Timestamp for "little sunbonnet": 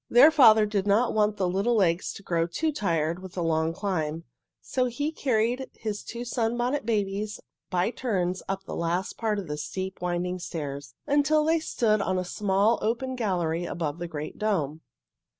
6.21-6.87